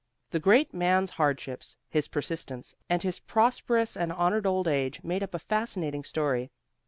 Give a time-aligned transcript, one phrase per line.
[0.31, 5.35] The great man's hardships, his persistence, and his prosperous and honored old age, made up
[5.35, 6.49] a fascinating story.